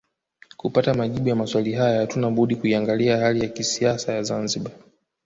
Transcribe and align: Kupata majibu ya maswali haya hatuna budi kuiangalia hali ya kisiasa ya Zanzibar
Kupata 0.57 0.93
majibu 0.93 1.29
ya 1.29 1.35
maswali 1.35 1.73
haya 1.73 2.01
hatuna 2.01 2.29
budi 2.29 2.55
kuiangalia 2.55 3.17
hali 3.17 3.39
ya 3.41 3.47
kisiasa 3.47 4.13
ya 4.13 4.23
Zanzibar 4.23 4.71